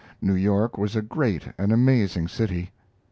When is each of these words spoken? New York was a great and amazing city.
New 0.19 0.33
York 0.33 0.79
was 0.79 0.95
a 0.95 1.03
great 1.03 1.49
and 1.59 1.71
amazing 1.71 2.27
city. 2.27 2.71